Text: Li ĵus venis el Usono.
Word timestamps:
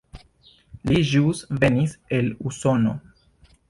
Li 0.93 0.97
ĵus 1.11 1.43
venis 1.65 1.97
el 2.19 2.35
Usono. 2.53 3.01